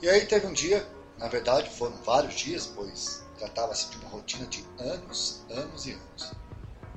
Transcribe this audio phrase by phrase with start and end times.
[0.00, 0.86] E aí teve um dia,
[1.18, 6.32] na verdade foram vários dias, pois tratava-se de uma rotina de anos, anos e anos.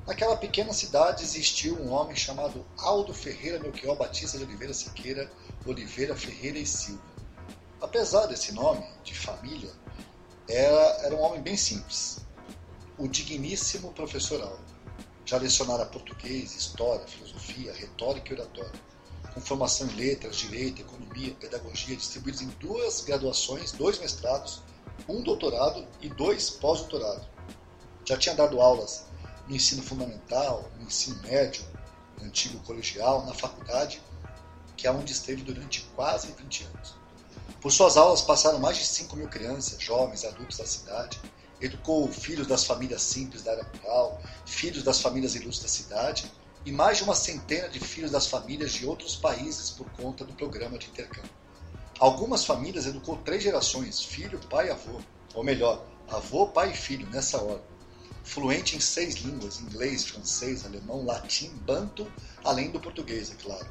[0.06, 5.30] Naquela pequena cidade existiu um homem chamado Aldo Ferreira Melchior Batista de Oliveira Siqueira,
[5.66, 7.02] Oliveira Ferreira e Silva.
[7.80, 9.70] Apesar desse nome, de família,
[10.48, 12.24] era, era um homem bem simples.
[12.96, 14.72] O digníssimo professor Aldo.
[15.24, 18.80] Já lecionara português, história, filosofia, retórica e oratória,
[19.34, 24.62] com formação em letras, direito, economia, pedagogia, distribuídos em duas graduações, dois mestrados,
[25.08, 27.26] um doutorado e dois pós-doutorados.
[28.04, 29.06] Já tinha dado aulas
[29.48, 31.64] no ensino fundamental, no ensino médio,
[32.18, 34.02] no antigo colegial, na faculdade,
[34.76, 36.94] que é onde esteve durante quase 20 anos.
[37.60, 41.20] Por suas aulas passaram mais de 5 mil crianças, jovens, adultos da cidade.
[41.60, 46.32] Educou filhos das famílias simples da área rural, filhos das famílias ilustres da cidade
[46.64, 50.34] e mais de uma centena de filhos das famílias de outros países por conta do
[50.34, 51.30] programa de intercâmbio.
[51.98, 55.00] Algumas famílias educou três gerações, filho, pai e avô.
[55.34, 57.72] Ou melhor, avô, pai e filho, nessa ordem
[58.24, 62.10] fluente em seis línguas: inglês, francês, alemão, latim, banto,
[62.44, 63.66] além do português, é claro.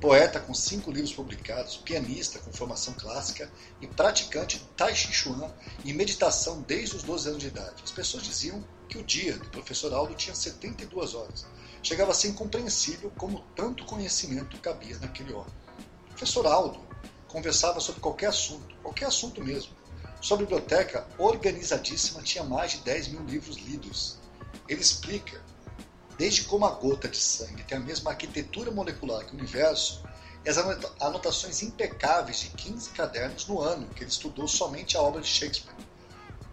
[0.00, 3.48] Poeta com cinco livros publicados, pianista com formação clássica
[3.80, 5.48] e praticante de Tai Chi Chuan
[5.84, 7.82] e meditação desde os 12 anos de idade.
[7.84, 11.46] As pessoas diziam que o dia do professor Aldo tinha 72 horas.
[11.82, 15.52] Chegava a ser incompreensível como tanto conhecimento cabia naquele homem.
[16.06, 16.80] O professor Aldo
[17.28, 19.82] conversava sobre qualquer assunto, qualquer assunto mesmo
[20.22, 24.18] sua biblioteca, organizadíssima, tinha mais de 10 mil livros lidos.
[24.68, 25.42] Ele explica
[26.16, 30.00] desde como a gota de sangue tem a mesma arquitetura molecular que o universo
[30.44, 30.56] e as
[31.00, 35.74] anotações impecáveis de 15 cadernos no ano que ele estudou somente a obra de Shakespeare.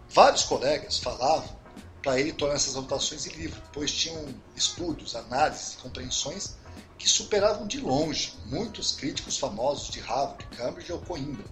[0.08, 1.59] Vários colegas falavam
[2.02, 6.54] para ele tornar essas anotações em livro, pois tinham estudos, análises compreensões
[6.98, 11.44] que superavam de longe muitos críticos famosos de Harvard, Cambridge ou Coimbra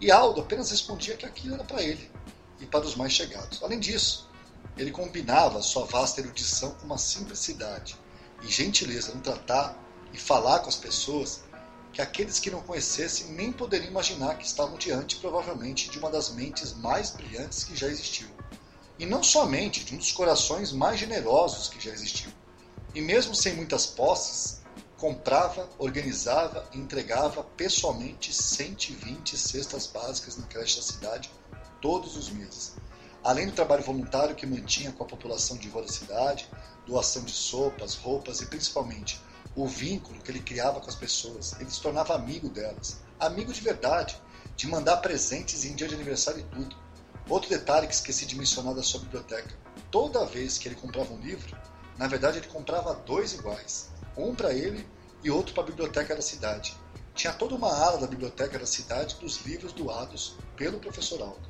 [0.00, 2.10] e Aldo apenas respondia que aquilo era para ele
[2.58, 3.62] e para os mais chegados.
[3.62, 4.28] Além disso,
[4.76, 7.96] ele combinava sua vasta erudição com uma simplicidade
[8.42, 9.76] e gentileza no tratar
[10.12, 11.42] e falar com as pessoas
[11.92, 16.30] que aqueles que não conhecessem nem poderiam imaginar que estavam diante, provavelmente, de uma das
[16.30, 18.28] mentes mais brilhantes que já existiu.
[19.00, 22.30] E não somente de um dos corações mais generosos que já existiu.
[22.94, 24.60] E mesmo sem muitas posses,
[24.98, 31.30] comprava, organizava e entregava pessoalmente 120 cestas básicas na creche da cidade
[31.80, 32.76] todos os meses.
[33.24, 36.46] Além do trabalho voluntário que mantinha com a população de rua da cidade,
[36.86, 39.18] doação de sopas, roupas e principalmente
[39.56, 41.58] o vínculo que ele criava com as pessoas.
[41.58, 44.20] Ele se tornava amigo delas, amigo de verdade,
[44.56, 46.89] de mandar presentes em dia de aniversário e tudo.
[47.28, 49.54] Outro detalhe que esqueci de mencionar da sua biblioteca:
[49.90, 51.56] toda vez que ele comprava um livro,
[51.96, 54.86] na verdade ele comprava dois iguais um para ele
[55.22, 56.76] e outro para a biblioteca da cidade.
[57.14, 61.48] Tinha toda uma ala da biblioteca da cidade dos livros doados pelo professor Aldo.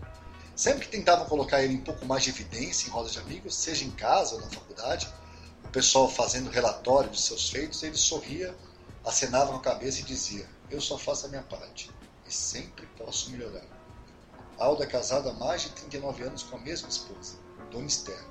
[0.57, 3.85] Sempre que tentavam colocar ele um pouco mais de evidência em rodas de amigos, seja
[3.85, 5.09] em casa ou na faculdade,
[5.65, 8.55] o pessoal fazendo relatório de seus feitos, ele sorria,
[9.05, 11.91] acenava com a cabeça e dizia: Eu só faço a minha parte
[12.27, 13.80] e sempre posso melhorar.
[14.61, 17.39] Aldo é casado há mais de 39 anos com a mesma esposa,
[17.71, 18.23] Dona Esther.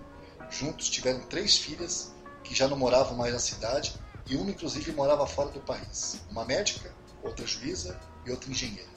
[0.52, 2.14] Juntos tiveram três filhas
[2.44, 6.22] que já não moravam mais na cidade e uma inclusive morava fora do país.
[6.30, 8.92] Uma médica, outra juíza e outra engenheira.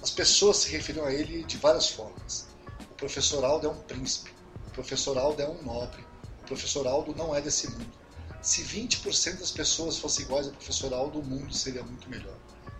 [0.00, 2.46] As pessoas se referiam a ele de várias formas.
[2.88, 4.32] O professor Aldo é um príncipe,
[4.68, 6.06] o professor Aldo é um nobre,
[6.44, 7.98] o professor Aldo não é desse mundo.
[8.40, 12.36] Se 20% das pessoas fossem iguais ao professor Aldo, o mundo seria muito melhor.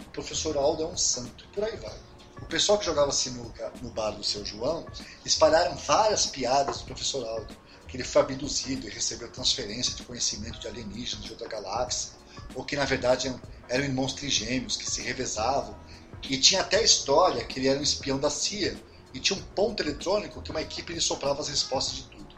[0.06, 2.09] O professor Aldo é um santo, e por aí vai.
[2.42, 4.86] O pessoal que jogava sinuca no bar do seu João
[5.24, 7.56] espalharam várias piadas do professor Aldo
[7.90, 12.12] que ele foi abduzido e recebeu transferência de conhecimento de alienígenas de outra galáxia,
[12.54, 13.34] ou que na verdade
[13.68, 15.76] eram irmãos trigêmeos que se revezavam,
[16.22, 18.80] e tinha até a história que ele era um espião da CIA
[19.12, 22.36] e tinha um ponto eletrônico que uma equipe lhe soprava as respostas de tudo.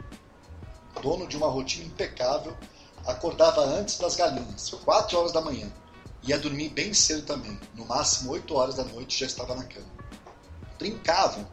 [1.03, 2.57] Dono de uma rotina impecável,
[3.07, 5.71] acordava antes das galinhas, 4 horas da manhã,
[6.23, 9.91] ia dormir bem cedo também, no máximo 8 horas da noite já estava na cama.
[10.79, 11.49] Brincavam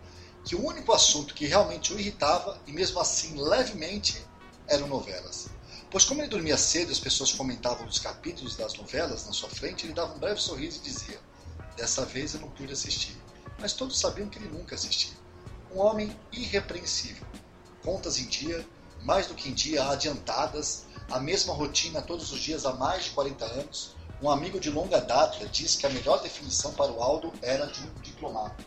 [0.45, 4.23] que o único assunto que realmente o irritava, e mesmo assim levemente,
[4.67, 5.49] eram novelas.
[5.91, 9.49] Pois como ele dormia cedo e as pessoas comentavam os capítulos das novelas na sua
[9.49, 11.19] frente, ele dava um breve sorriso e dizia:
[11.75, 13.17] Dessa vez eu não pude assistir.
[13.59, 15.13] Mas todos sabiam que ele nunca assistia.
[15.73, 17.25] Um homem irrepreensível.
[17.83, 18.65] Contas em dia,
[19.03, 23.11] mais do que em dia, adiantadas, a mesma rotina todos os dias há mais de
[23.11, 23.95] 40 anos.
[24.21, 27.81] Um amigo de longa data diz que a melhor definição para o Aldo era de
[27.81, 28.63] um diplomata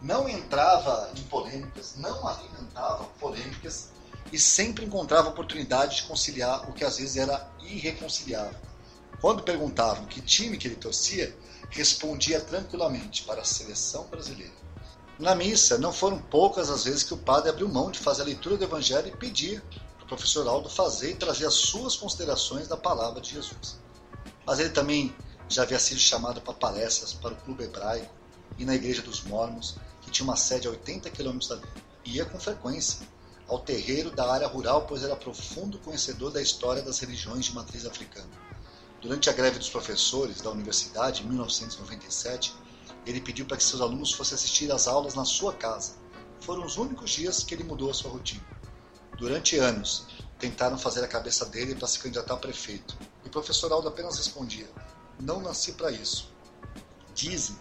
[0.00, 3.90] não entrava em polêmicas, não alimentava polêmicas
[4.32, 8.58] e sempre encontrava oportunidade de conciliar o que às vezes era irreconciliável.
[9.20, 11.34] Quando perguntavam que time que ele torcia,
[11.70, 14.52] respondia tranquilamente para a seleção brasileira.
[15.18, 18.26] Na missa, não foram poucas as vezes que o padre abriu mão de fazer a
[18.26, 19.62] leitura do Evangelho e pedia
[20.06, 23.78] professor Aldo fazer e trazer as suas considerações da palavra de Jesus.
[24.46, 25.14] Mas ele também
[25.48, 28.14] já havia sido chamado para palestras para o Clube Hebraico
[28.58, 31.66] e na Igreja dos Mormons, que tinha uma sede a 80 quilômetros dali.
[32.04, 33.06] Ia com frequência
[33.48, 37.86] ao terreiro da área rural, pois era profundo conhecedor da história das religiões de matriz
[37.86, 38.28] africana.
[39.00, 42.54] Durante a greve dos professores da universidade, em 1997,
[43.04, 45.94] ele pediu para que seus alunos fossem assistir às aulas na sua casa.
[46.40, 48.44] Foram os únicos dias que ele mudou a sua rotina.
[49.18, 50.06] Durante anos,
[50.38, 52.96] tentaram fazer a cabeça dele para se candidatar a prefeito.
[53.24, 54.68] E o professor Aldo apenas respondia:
[55.18, 56.30] Não nasci para isso.
[57.14, 57.56] Dizem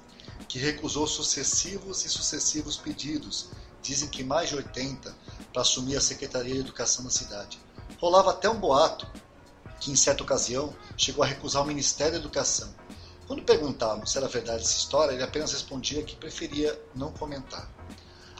[0.50, 3.50] que recusou sucessivos e sucessivos pedidos,
[3.81, 5.16] dizem que mais de 80,
[5.54, 7.58] para assumir a Secretaria de Educação da cidade.
[8.00, 9.08] Rolava até um boato
[9.80, 12.74] que, em certa ocasião, chegou a recusar o Ministério da Educação.
[13.28, 17.69] Quando perguntavam se era verdade essa história, ele apenas respondia que preferia não comentar.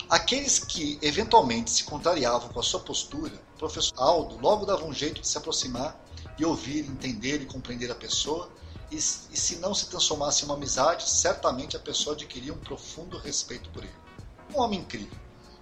[0.10, 4.94] Aqueles que eventualmente se contrariavam com a sua postura, o professor Aldo logo dava um
[4.94, 6.00] jeito de se aproximar
[6.38, 8.52] e ouvir, entender e compreender a pessoa,
[8.92, 13.18] e, e se não se transformasse em uma amizade, certamente a pessoa adquiria um profundo
[13.18, 13.96] respeito por ele.
[14.54, 15.18] Um homem incrível.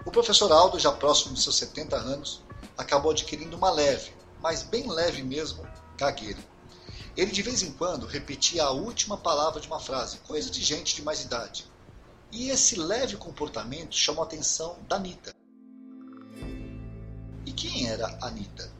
[0.06, 2.42] O professor Aldo, já próximo de seus 70 anos,
[2.78, 4.12] acabou adquirindo uma leve,
[4.42, 6.44] mas bem leve mesmo, gagueira.
[7.16, 10.95] Ele de vez em quando repetia a última palavra de uma frase, coisa de gente
[10.95, 11.72] de mais idade.
[12.33, 15.35] E esse leve comportamento chamou a atenção da Anitta.
[17.45, 18.74] E quem era Anitta?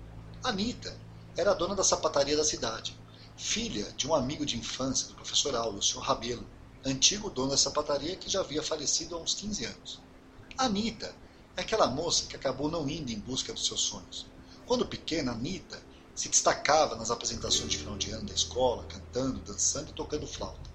[0.44, 0.98] Anitta
[1.38, 3.00] era a dona da sapataria da cidade,
[3.38, 6.00] filha de um amigo de infância do professor Aldo, o Sr.
[6.00, 6.48] Rabelo,
[6.84, 10.02] antigo dono da sapataria que já havia falecido há uns 15 anos.
[10.58, 11.14] Anitta
[11.56, 14.26] é aquela moça que acabou não indo em busca dos seus sonhos.
[14.66, 15.80] Quando pequena, Anitta
[16.16, 20.74] se destacava nas apresentações de final de ano da escola, cantando, dançando e tocando flauta.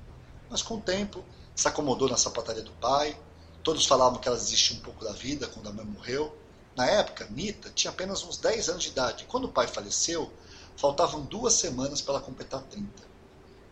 [0.48, 1.24] Mas com o tempo,
[1.58, 3.18] se acomodou na sapataria do pai,
[3.64, 6.32] todos falavam que ela desistiu um pouco da vida quando a mãe morreu.
[6.76, 9.24] Na época, Anitta tinha apenas uns 10 anos de idade.
[9.24, 10.32] Quando o pai faleceu,
[10.76, 12.88] faltavam duas semanas para ela completar 30.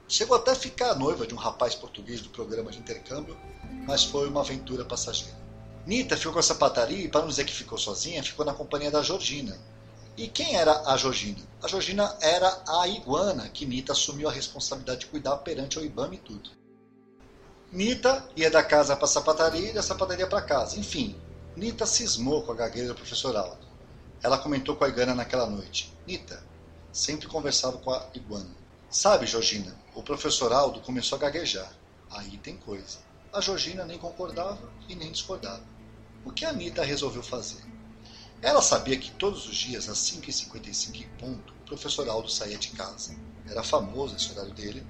[0.08, 3.38] Chegou até a ficar noiva de um rapaz português do programa de intercâmbio,
[3.86, 5.38] mas foi uma aventura passageira.
[5.86, 8.90] Nita ficou com essa pataria e, para não dizer que ficou sozinha, ficou na companhia
[8.90, 9.56] da Georgina.
[10.16, 11.38] E quem era a Georgina?
[11.62, 16.16] A Georgina era a iguana que Nita assumiu a responsabilidade de cuidar perante o IBAMA
[16.16, 16.65] e tudo.
[17.72, 20.78] Nita ia da casa para a sapataria e da sapataria para casa.
[20.78, 21.20] Enfim,
[21.56, 23.66] Nita cismou com a gagueira do professor Aldo.
[24.22, 25.92] Ela comentou com a iguana naquela noite.
[26.06, 26.42] Nita
[26.92, 28.50] sempre conversava com a iguana.
[28.88, 31.70] Sabe, Georgina, o professor Aldo começou a gaguejar.
[32.10, 32.98] Aí tem coisa.
[33.32, 35.62] A Georgina nem concordava e nem discordava.
[36.24, 37.62] O que a Anitta resolveu fazer?
[38.40, 42.70] Ela sabia que todos os dias, às 5h55 em ponto, o professor Aldo saía de
[42.70, 43.14] casa.
[43.48, 44.86] Era famoso esse horário dele.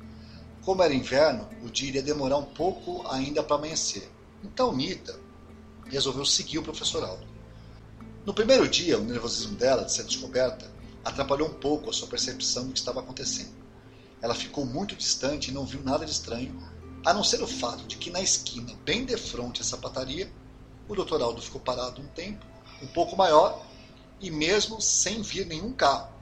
[0.66, 4.10] Como era inverno, o dia iria demorar um pouco ainda para amanhecer.
[4.42, 5.16] Então Nita
[5.88, 7.24] resolveu seguir o professor Aldo.
[8.24, 10.68] No primeiro dia, o nervosismo dela de ser descoberta
[11.04, 13.54] atrapalhou um pouco a sua percepção do que estava acontecendo.
[14.20, 16.60] Ela ficou muito distante e não viu nada de estranho,
[17.04, 20.28] a não ser o fato de que na esquina, bem de frente à sapataria,
[20.88, 21.22] o Dr.
[21.22, 22.44] Aldo ficou parado um tempo,
[22.82, 23.64] um pouco maior,
[24.20, 26.12] e mesmo sem vir nenhum carro.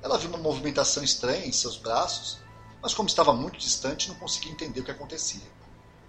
[0.00, 2.43] Ela viu uma movimentação estranha em seus braços,
[2.84, 5.40] mas como estava muito distante, não conseguia entender o que acontecia.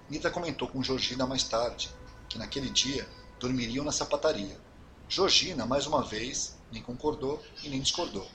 [0.09, 1.89] Nita comentou com Georgina mais tarde
[2.27, 3.07] que naquele dia
[3.39, 4.59] dormiriam na sapataria.
[5.07, 8.27] Georgina, mais uma vez, nem concordou e nem discordou.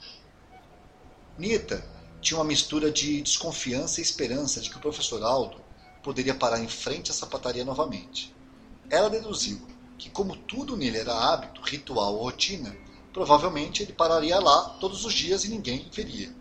[1.37, 1.87] Nita
[2.19, 5.61] tinha uma mistura de desconfiança e esperança de que o professor Aldo
[6.01, 8.35] poderia parar em frente à sapataria novamente.
[8.89, 9.61] Ela deduziu
[9.99, 12.75] que, como tudo nele era hábito, ritual ou rotina,
[13.13, 16.40] provavelmente ele pararia lá todos os dias e ninguém veria.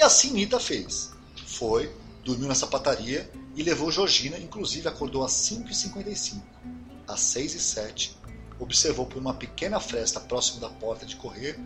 [0.00, 1.12] E assim Nita fez.
[1.44, 6.40] Foi, dormiu na sapataria e levou Georgina, inclusive acordou às 5h55.
[7.06, 8.12] Às 6h07,
[8.58, 11.60] observou por uma pequena fresta próximo da porta de correr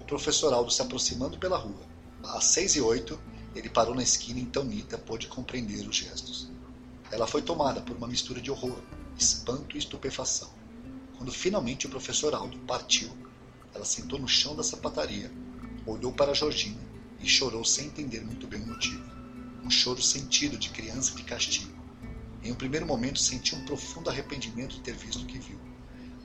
[0.00, 1.82] o professor Aldo se aproximando pela rua.
[2.22, 3.18] Às 6h08,
[3.56, 6.48] ele parou na esquina e então Nita pôde compreender os gestos.
[7.10, 8.78] Ela foi tomada por uma mistura de horror,
[9.18, 10.48] espanto e estupefação.
[11.18, 13.10] Quando finalmente o professor Aldo partiu,
[13.74, 15.28] ela sentou no chão da sapataria,
[15.84, 16.89] olhou para Georgina
[17.20, 19.04] e chorou sem entender muito bem o motivo.
[19.64, 21.78] Um choro sentido de criança de castigo.
[22.42, 25.60] Em um primeiro momento sentiu um profundo arrependimento de ter visto o que viu.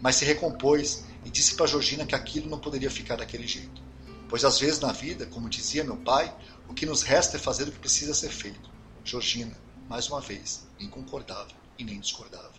[0.01, 3.83] Mas se recompôs e disse para Georgina que aquilo não poderia ficar daquele jeito.
[4.29, 6.33] Pois às vezes na vida, como dizia meu pai,
[6.67, 8.69] o que nos resta é fazer o que precisa ser feito.
[9.03, 9.55] Georgina,
[9.89, 12.53] mais uma vez, nem concordava e nem discordava.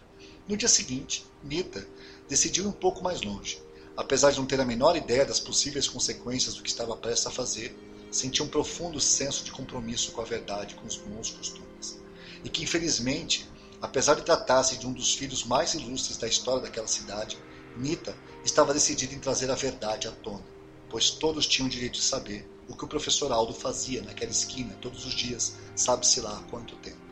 [0.46, 1.86] No dia seguinte, Nita
[2.28, 3.60] decidiu ir um pouco mais longe.
[3.96, 7.30] Apesar de não ter a menor ideia das possíveis consequências do que estava prestes a
[7.30, 7.76] fazer,
[8.16, 12.00] sentia um profundo senso de compromisso com a verdade com os bons costumes.
[12.42, 13.46] E que, infelizmente,
[13.80, 17.36] apesar de tratar-se de um dos filhos mais ilustres da história daquela cidade,
[17.76, 20.44] Nita estava decidida em trazer a verdade à tona,
[20.88, 25.04] pois todos tinham direito de saber o que o professor Aldo fazia naquela esquina todos
[25.04, 27.04] os dias, sabe-se lá há quanto tempo.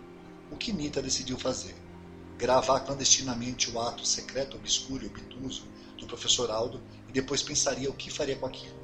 [0.51, 1.75] O que Nita decidiu fazer?
[2.39, 5.65] Gravar clandestinamente o ato secreto, obscuro e obtuso
[5.99, 8.75] do professor Aldo e depois pensaria o que faria com aquilo.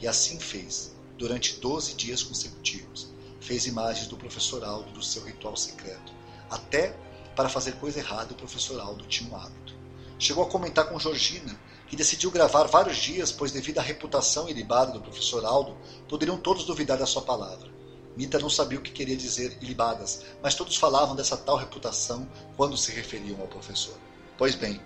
[0.00, 3.08] E assim fez, durante 12 dias consecutivos.
[3.40, 6.12] Fez imagens do professor Aldo do seu ritual secreto.
[6.50, 6.96] Até
[7.36, 9.74] para fazer coisa errada, o professor Aldo tinha um hábito.
[10.18, 14.92] Chegou a comentar com Georgina que decidiu gravar vários dias, pois, devido à reputação ilibada
[14.92, 15.76] do professor Aldo,
[16.08, 17.70] poderiam todos duvidar da sua palavra.
[18.16, 22.76] Mita não sabia o que queria dizer ilibadas, mas todos falavam dessa tal reputação quando
[22.76, 23.96] se referiam ao professor.
[24.38, 24.80] Pois bem,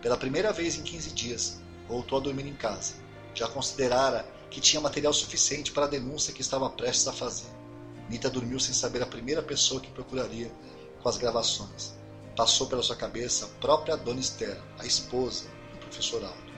[0.00, 2.94] pela primeira vez em 15 dias, voltou a dormir em casa.
[3.34, 7.48] Já considerara que tinha material suficiente para a denúncia que estava prestes a fazer.
[8.08, 10.52] Nita dormiu sem saber a primeira pessoa que procuraria
[11.02, 11.94] com as gravações.
[12.36, 16.52] Passou pela sua cabeça a própria Dona Esther, a esposa do professor Aldo,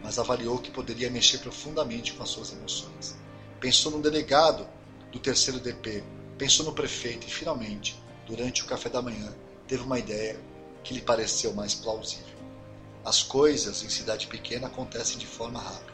[0.00, 3.16] mas avaliou que poderia mexer profundamente com as suas emoções.
[3.58, 4.66] Pensou no delegado
[5.10, 6.04] do terceiro DP,
[6.38, 9.34] pensou no prefeito e, finalmente, durante o café da manhã,
[9.66, 10.40] teve uma ideia
[10.84, 12.38] que lhe pareceu mais plausível.
[13.04, 15.90] As coisas em cidade pequena acontecem de forma rápida.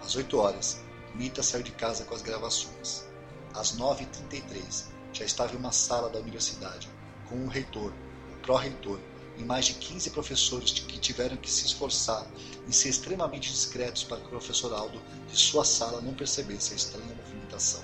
[0.00, 0.85] Às 8 horas,
[1.16, 3.06] Mita saiu de casa com as gravações.
[3.54, 6.90] Às 9h33, já estava em uma sala da universidade,
[7.26, 7.90] com o reitor,
[8.34, 9.00] o pró-reitor
[9.38, 12.26] e mais de 15 professores que tiveram que se esforçar
[12.68, 16.76] em ser extremamente discretos para que o professor Aldo de sua sala não percebesse a
[16.76, 17.82] estranha movimentação.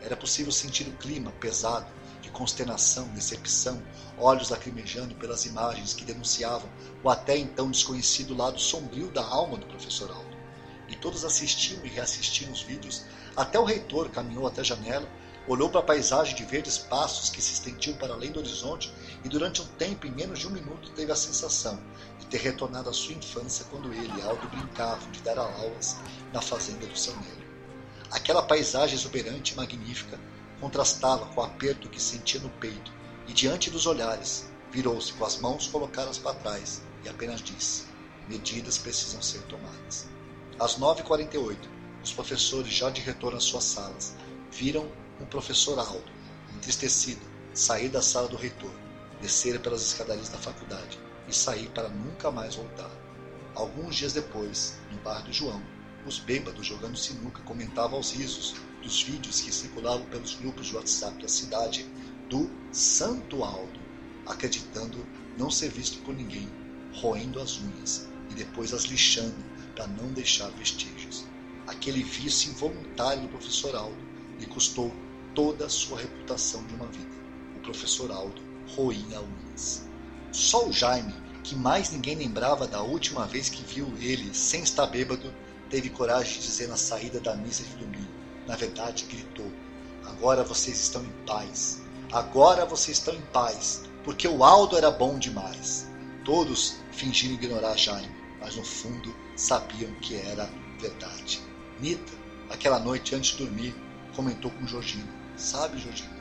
[0.00, 1.86] Era possível sentir o clima pesado
[2.20, 3.80] de consternação, decepção,
[4.18, 6.68] olhos lacrimejando pelas imagens que denunciavam
[7.04, 10.35] o até então desconhecido lado sombrio da alma do professor Aldo
[10.88, 13.04] e todos assistiam e reassistiam os vídeos,
[13.36, 15.08] até o reitor caminhou até a janela,
[15.48, 18.92] olhou para a paisagem de verdes passos que se estendiam para além do horizonte
[19.24, 21.80] e durante um tempo, em menos de um minuto, teve a sensação
[22.18, 25.96] de ter retornado à sua infância quando ele e Aldo brincavam de dar aulas
[26.32, 27.46] na fazenda do São Nélio.
[28.10, 30.18] Aquela paisagem exuberante e magnífica
[30.60, 32.92] contrastava com o aperto que sentia no peito
[33.28, 37.84] e diante dos olhares virou-se com as mãos colocadas para trás e apenas disse:
[38.28, 40.06] medidas precisam ser tomadas.
[40.58, 41.58] Às 9h48,
[42.02, 44.16] os professores, já de retorno às suas salas,
[44.50, 46.10] viram o professor Aldo,
[46.56, 47.20] entristecido,
[47.52, 48.72] sair da sala do reitor,
[49.20, 50.98] descer pelas escadarias da faculdade
[51.28, 52.90] e sair para nunca mais voltar.
[53.54, 55.62] Alguns dias depois, no bar do João,
[56.06, 61.20] os bêbados jogando sinuca comentavam aos risos dos vídeos que circulavam pelos grupos de WhatsApp
[61.20, 61.86] da cidade
[62.30, 63.78] do Santo Aldo,
[64.24, 66.50] acreditando não ser visto por ninguém,
[66.94, 71.24] roendo as unhas e depois as lixando para não deixar vestígios.
[71.66, 73.96] Aquele vício involuntário do professor Aldo
[74.40, 74.92] lhe custou
[75.34, 77.14] toda a sua reputação de uma vida.
[77.56, 78.40] O professor Aldo
[78.74, 79.86] roía unhas.
[80.32, 81.14] Só o Jaime,
[81.44, 85.32] que mais ninguém lembrava da última vez que viu ele sem estar bêbado,
[85.68, 88.10] teve coragem de dizer na saída da missa de domingo.
[88.46, 89.52] Na verdade, gritou:
[90.06, 91.82] Agora vocês estão em paz.
[92.12, 95.86] Agora vocês estão em paz, porque o Aldo era bom demais.
[96.24, 98.14] Todos fingiram ignorar Jaime,
[98.46, 100.48] mas no fundo sabiam que era
[100.78, 101.42] verdade.
[101.80, 102.12] Nita,
[102.48, 103.74] aquela noite antes de dormir,
[104.14, 106.14] comentou com Georgina: Sabe, Georgina,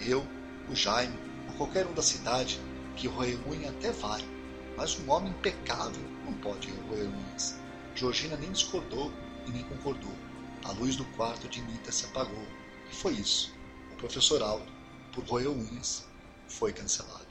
[0.00, 0.26] eu,
[0.66, 2.58] o Jaime, ou qualquer um da cidade
[2.96, 4.24] que roer unha até vai,
[4.78, 7.60] mas um homem impecável não pode roer unhas.
[7.94, 9.12] Georgina nem discordou
[9.46, 10.16] e nem concordou.
[10.64, 12.46] A luz do quarto de Nita se apagou.
[12.90, 13.54] E foi isso.
[13.92, 14.72] O professor Aldo,
[15.12, 16.06] por roer unhas,
[16.48, 17.27] foi cancelado.